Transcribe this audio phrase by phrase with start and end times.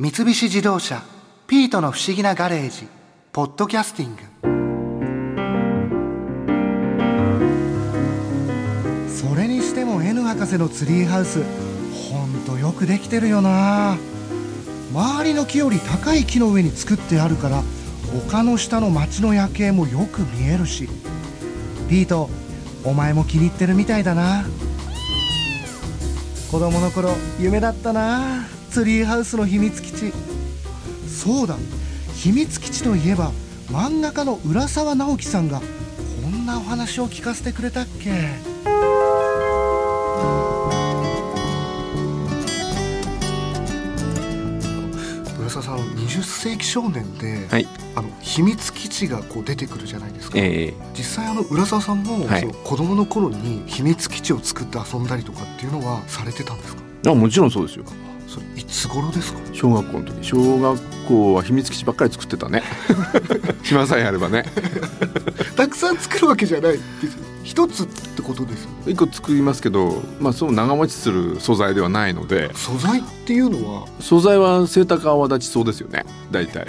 [0.00, 1.02] 三菱自動車
[1.48, 2.86] 「ピートの不思議なガレージ」
[3.34, 4.22] 「ポッドキャスティング」
[9.10, 11.42] それにしても N 博士のツリーハウス
[12.12, 13.98] ほんとよくできてるよな。
[14.94, 17.64] 周りの木より高い木の上に作ってあるから
[18.24, 20.88] 丘の下の街の夜景もよく見えるし。
[21.88, 22.30] ピート
[22.84, 24.44] お前も気に入ってるみたいだな。
[26.52, 28.57] 子供の頃夢だったな。
[28.70, 30.12] ツリーハウスの秘密基地。
[31.08, 31.56] そうだ。
[32.14, 33.32] 秘密基地といえば
[33.68, 38.10] 漫画家の浦沢直樹さんがこんなお話を聞かせてくれたっけ。
[45.40, 47.66] 浦沢さん20世紀少年で、はい。
[47.94, 50.74] あの秘密基地がこう出てくるじゃないですか、ええ。
[50.94, 52.40] 実際あの浦沢さんも、はい。
[52.42, 56.82] その子供の頃に秘密基地を作って遊んだりとかっていうのはされてたんですか？
[57.06, 57.84] あもちろんそうですよ
[58.28, 59.38] それいつ頃ですか？
[59.52, 60.24] 小学校の時。
[60.26, 62.62] 小学校は秘密基地ばっかり作ってたね。
[63.64, 64.44] 暇さえあればね。
[65.56, 66.72] たくさん作るわけじゃない。
[66.72, 68.76] ですよ一つってことですよね。
[68.92, 72.50] 一個作りますけどまあそう長持ちする素材ではないので。
[72.54, 73.86] 素材っていうのは？
[74.00, 76.04] 素材はセイタカアワダチソウですよね。
[76.30, 76.66] 大体。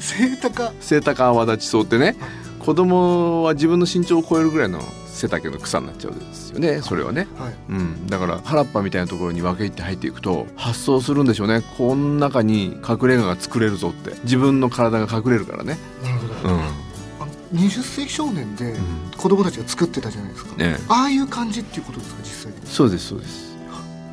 [0.00, 2.16] セイタカセイタカアワダチソウってね。
[2.58, 4.80] 子供は自分の身長を超えるぐらいの
[5.22, 7.28] 背丈の草になっちゃうんですよねそれはね。
[7.36, 7.54] はい。
[7.68, 11.62] うん、だから原っぱみたいなところに分け入って入っていくと発想するんでしょうね。
[11.78, 14.16] この中に隠れ家が作れるぞって。
[14.24, 15.78] 自分の体が隠れるからね。
[16.02, 16.66] なるほど、うん、あ
[17.26, 19.10] の20世紀少年でうん。
[19.16, 20.76] 子供たちが作ってたじゃないですか、ね。
[20.88, 22.66] ああいう感じっていうことですか実際に。
[22.66, 23.56] そうですそうです。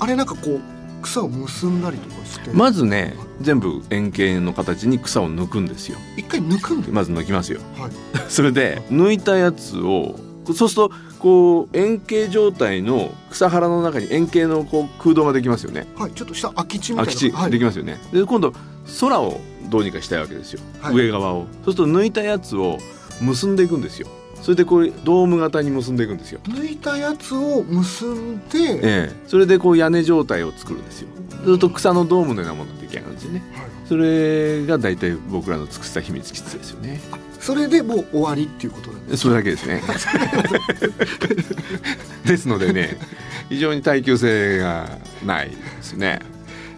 [0.00, 0.60] あれなんかこう
[1.02, 2.50] 草を結んだりとかして。
[2.50, 5.98] まずね全部円形の形に草を抜くんですよ。
[6.16, 7.60] 一回抜くんで、まず抜きますよ。
[7.76, 7.90] はい、
[8.28, 10.18] それで抜いたやつを
[10.52, 15.86] そうするとこう円形状態の草原の中に円形のこう空洞ができますよね。
[15.96, 17.12] はい、ちょっとした空き地みたいな。
[17.12, 18.52] 空き地はい、できますよね、で今度
[19.00, 20.94] 空をどうにかしたいわけですよ、はい。
[20.94, 21.46] 上側を。
[21.64, 22.78] そうすると抜いたやつを
[23.22, 24.08] 結んでいくんですよ。
[24.42, 31.08] それでこうドーム型に結んでいくんですよ、抜いたやつを結んで、ええ、それでこう屋根状態を作るんですよ。
[31.30, 33.42] そうすると草のドームのようなものが出来上がるんですよね。
[33.54, 33.66] はい。
[33.86, 37.00] それが大体僕らの作った秘密基地ですよね
[37.44, 39.82] それでもう終わりっていうことなんですそれだけですね。
[42.24, 42.96] ですのでね
[43.50, 44.88] 非常に耐久性が
[45.22, 46.20] ないですね。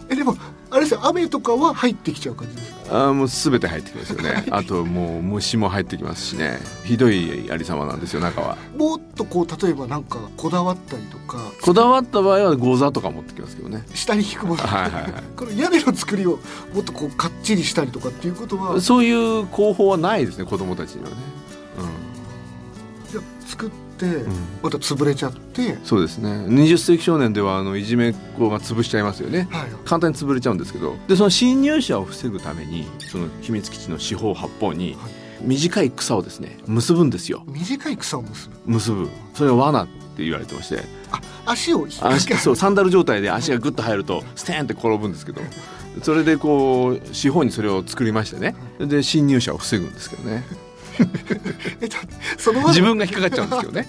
[0.09, 0.37] えでも
[0.69, 2.77] あれですよ雨とかは入ってきちゃう感じですか？
[2.89, 4.45] あーもう全て入ってきますよね。
[4.51, 6.59] あともう虫も入ってきますしね。
[6.83, 8.57] ひどいありさまなんですよ中は。
[8.77, 11.37] もっとこう例えばなんかこだわったりとか。
[11.61, 13.85] こだわった場合はゴザとか持ってきますけどね。
[13.93, 15.13] 下に引くもの、はいはいはい。
[15.35, 16.39] この屋根の作りを
[16.73, 18.79] もっとこうかっちりしたりとかっていうことは。
[18.81, 21.15] そういう工法はないですね子供たちにはね、
[23.11, 24.25] じゃあ作ってうんうん、
[24.63, 26.29] また潰れちゃって、そうですね。
[26.29, 29.47] 20世紀少年ではあのいじめっ子が潰しちゃいますよね。
[29.51, 29.69] はい。
[29.85, 30.95] 簡単に潰れちゃうんですけど。
[31.07, 35.11] でその侵入者を防ぐためにその秘密基地の四方八方にはい。
[35.41, 37.43] 短い草をですね結ぶんですよ。
[37.47, 38.55] 短い草を結ぶ。
[38.65, 39.09] 結ぶ。
[39.33, 40.83] それは罠って言われてまして。
[41.11, 45.41] あ足を足そうサンダル状態で足がグッと入るとステーンって転ぶんですけど。
[46.01, 48.55] それでこう四方にそれを作りましてね。
[48.79, 50.43] で侵入者を防ぐんですけどね
[51.81, 53.87] えだってその自分が引っかかっちゃうんですけどね、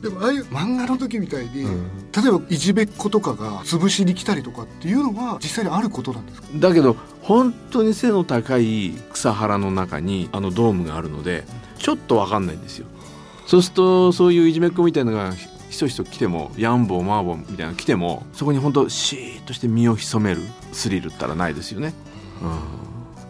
[0.02, 1.86] でもああいう漫画の時みたいに、うん。
[2.12, 6.48] 例えばいじめっ子とかが潰しに来たりとかっていうのは実際にあることなんですか？
[6.54, 11.44] だけど本当に背の高い草原の中にあのドームがあるので
[11.78, 12.86] ちょっと分かんないんですよ。
[13.46, 20.40] そうするとそういういじめっ子みたいなのがひひそひそ来てもヤンボーマーボーみたいなのが来てもそこに本当シーッとして身を潜める
[20.72, 21.92] スリルったらないですよね、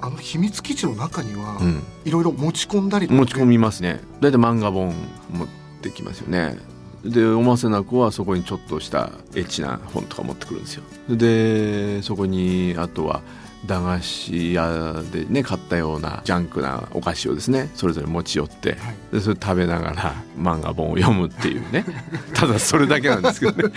[0.00, 1.82] あの秘密基地の中には、うん。
[2.04, 4.00] いろいろ持ち込んだりとか持ち込みますね。
[4.20, 4.94] 大体漫画本
[5.30, 5.48] 持っ
[5.82, 6.56] てきますよね。
[7.04, 10.82] でおませな子はそこにちょっとしたエッチな本とか持ってくるんですよ。
[11.08, 13.22] でそこにあとは
[13.66, 18.96] 駄菓子屋でね買ったようなジャンクなお菓子をですねそれぞれ持ち寄ってはい。
[19.12, 21.84] でそれ食べながら漫画本を読むっていうね。
[22.34, 23.74] ただそれだけなんですけどね。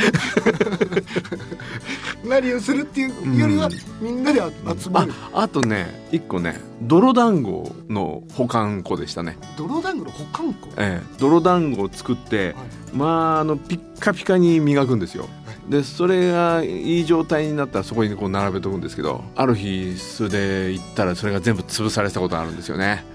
[2.23, 3.05] 何をするってい
[3.35, 3.69] うよりは、う
[4.05, 4.07] ん。
[4.07, 4.41] みんなで
[4.79, 9.37] 集まあるあとね一個ね泥団子の保管庫でしたね。
[9.57, 10.69] 泥団子の保管庫？
[10.77, 12.55] ええ、泥団子を作って、はい。
[12.93, 13.05] ま
[13.37, 15.27] ああのピッカピカに磨くんですよ。
[15.71, 23.05] でそれがいい状態になったらそこにこう並べとくんですけどある日素で行ったらそれが全部潰されてたことがあるんですよね。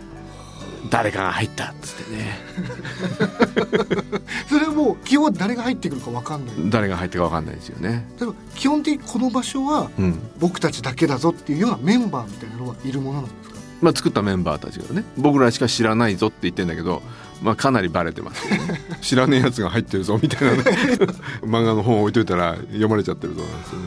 [0.89, 2.39] 誰かが入ったっつってね
[4.49, 8.07] それはもう基本誰が入ってくるか分かんない誰が入ってか分かんないですよね。
[8.21, 13.57] 例えば基本的にこの場所はうん僕たちだけだぞっていうようなメンバーみたいなのはいるものなんですか？
[13.83, 17.03] まあ、作ったメンバーたちがね僕らしか知らないぞって言ってんだけど、
[17.43, 18.49] まあ、かなりバレてます。
[18.49, 20.63] よね知らねえやつが入ってるぞみたいなね。
[21.43, 23.85] 漫画の本置いといたら読まれちゃってるぞなんですよね。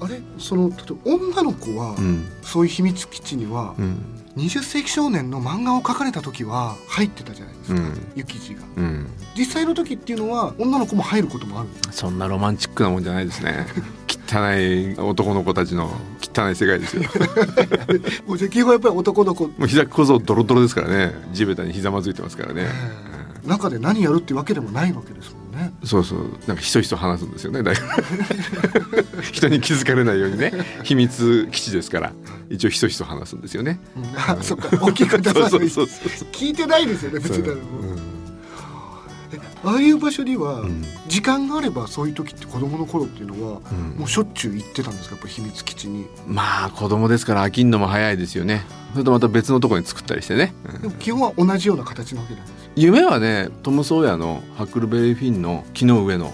[0.00, 0.20] あれ？
[0.38, 2.26] その例えば女の子は、うん。
[2.42, 3.98] そういう秘密基地には、うん。
[4.36, 8.12] 20世紀少年の漫画を描かれた時は入ってたじゃないですか、うん。
[8.14, 8.60] 雪地が。
[8.76, 9.06] うん。
[9.36, 13.66] 実際の時っていうのは女の子も入ることもあるんですそんなロマンチックなもんじゃないですね
[14.26, 15.90] 汚い男の子たちの
[16.20, 17.02] 汚い世界ですよ。
[18.26, 21.14] もう基本やっぱり男の子、もう膝小僧ドロドロですからね。
[21.32, 22.66] 地べたにひざまずいてますからね、
[23.46, 25.72] 中で何やるってわけでもないわけですもんね。
[25.84, 26.18] そうそう。
[26.46, 27.62] なんかひそひそ話すんですよね。
[27.62, 29.22] だいぶ。
[29.32, 30.52] 人に気づかれないようにね。
[30.82, 32.12] 秘密基地ですから。
[32.50, 33.80] 一応ひそひそ話すんですよね。
[33.96, 34.04] うん。
[34.16, 34.68] あそっか。
[34.80, 36.28] 大きく出さないそうそうそうそう。
[36.32, 37.48] 聞いてないですよね別に。
[37.48, 37.56] う
[39.66, 40.82] ああいう場所には、うん。
[41.08, 43.98] 時間があればそういう時って子供の頃っていうのは、うん。
[43.98, 45.16] もうしょっちゅう行ってたんですか？
[45.16, 46.06] やっぱ秘密基地に。
[46.26, 48.64] まあ子供ですから飽きんのも早いですよね。
[48.92, 52.70] それとまた別のところに作ったりしてね、うんでも基本は同じような形なわけなんですよ。
[52.76, 56.32] 夢はねトム・ソーヤのハックルベリーフィンの木の上の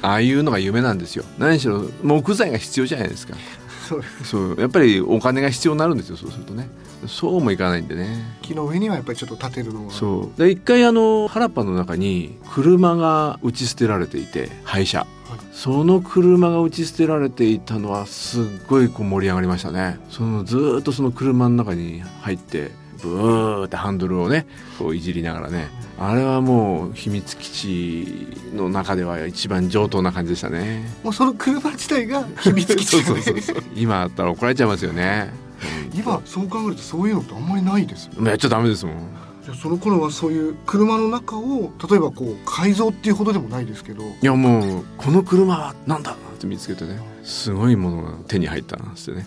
[0.00, 1.24] ああいうのが夢なんですよ。
[1.38, 3.34] 何しろ木材が必要じゃないですか。
[4.24, 4.56] そう。
[4.58, 6.68] やっぱりお金が必要になるんですよそうするとね
[7.06, 8.36] そうもいかないんでね。
[8.42, 10.38] 木の上にはやっぱりちょっと立てるのはそう。
[10.38, 15.06] で一回あの原っぱの中に車が打ち捨てられていて廃車。
[15.52, 19.98] その車が打ち捨てられていたのはすっごいこう盛り上がりましたね。
[20.10, 22.72] そのずーっとその車の中に入って
[23.02, 24.46] ブーってハンドルをね
[24.78, 25.68] こういじりながらね
[25.98, 30.88] あれはもう秘密基地の中では一番上等な感じでしたね。
[31.02, 33.56] もうその車自体が秘密基地そうそうそうそう。
[33.76, 35.32] 今あったら怒られちゃいますよね。
[35.94, 38.12] 今そう考えるとそういうのってあんまりないですよ。
[38.18, 38.96] うんやっちゃダメですもん。
[39.44, 44.02] じゃあその頃はそういう車の中を例えばこう改造っていうほどでもないですけど。
[44.02, 49.26] いやもうこの車はなんだって見つけてねすごいものが手に入ったなんつってね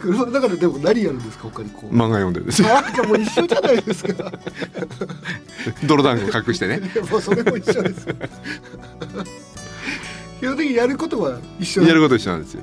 [0.00, 2.68] 車の中ででも何やるんですか他にこう、漫画読んでるんですよ。
[2.68, 4.32] なんかもう一緒じゃないですか。
[5.86, 6.80] 泥団子隠してね。
[6.94, 8.06] いやもうそれも一緒です。
[10.40, 11.80] 基本的にやることは一緒。
[11.82, 12.62] なんやること一緒なんですよ、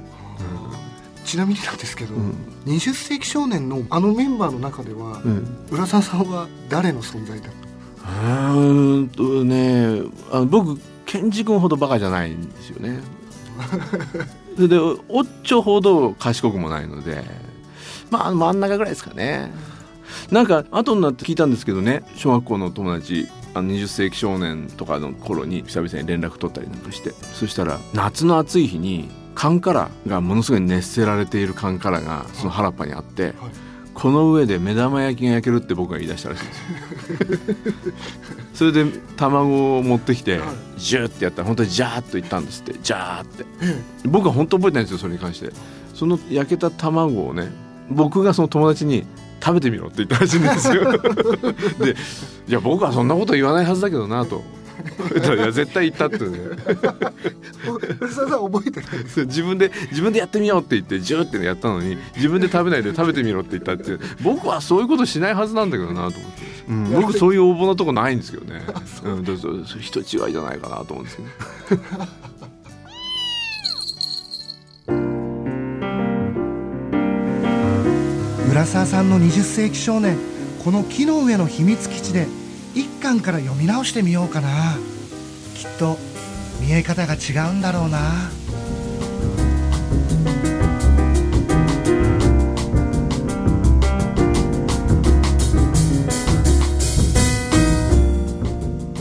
[1.26, 2.34] ちなみになんですけど、うん。
[2.66, 10.02] 20世紀少年のあのメンバーの中では、うん、浦沢さんは誰の存在だうーんとね
[10.32, 13.00] あの僕ケンジ君ほどバカじゃないんですよね
[14.56, 17.24] それでおっちょほど賢くもないので
[18.10, 19.52] まあ真ん中ぐらいですかね。
[20.32, 33.34] なんか後になって聞いたんですけどね小学校の友達あの20世紀少年とかの頃に久々に連絡取ったりなんかしてそしたら夏の暑い日にカンカラがものすごい熱せられているカンカラがその原っぱにあって、はい。
[33.96, 37.94] この上で目玉焼きが焼けるって僕が言い出したらしいんですよ。
[38.54, 40.80] それで卵を持ってきてはい。
[40.80, 42.74] ジューってやったら本当にジャーッといったんですって。
[42.74, 43.46] ジャーって。
[43.62, 43.82] え。
[44.08, 45.52] 僕は本当覚えてないんですよそれに関して。
[45.94, 47.48] その焼けた卵をね
[47.90, 49.06] 僕がその友達に
[49.42, 50.92] 食べてみろって言ったらしいんですよ。
[51.80, 51.96] で
[52.48, 54.44] いや僕はそんなこと言わないはずだけどなと
[55.36, 56.18] いや絶対言ったって
[58.10, 66.92] さん覚えてないです自分で自分でやってみようって言ってジューってやったのに自分で食べないで食べてみろって言ったって僕はそういうことしないはずなんだけどなと思って、うん。
[67.02, 68.62] 僕そういう応募なとこないんですけどね、
[69.04, 69.24] うん、
[69.66, 71.34] 人違いじゃないかなと思うんですけどね。
[78.52, 80.18] 浦沢さんの20世紀少年
[80.64, 82.28] この木の上の秘密基地で
[82.76, 84.76] 一巻から読み直してみようかな。
[85.56, 85.98] きっと
[86.60, 88.30] 見え方が違うんだろうな。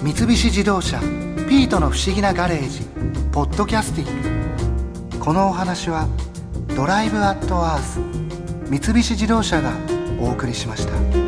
[0.03, 1.01] 三菱自動車
[1.49, 2.83] 「ピートの不思議なガレージ」
[3.33, 4.23] ポッドキャスティン
[5.11, 5.19] グ。
[5.19, 6.07] このお話は
[6.77, 7.99] 「ドライブ・アット・アース」
[8.71, 9.73] 三菱自動車が
[10.21, 11.24] お送りしました。